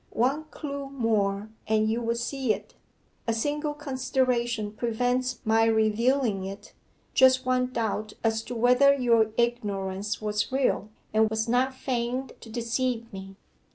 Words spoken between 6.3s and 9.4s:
it just one doubt as to whether your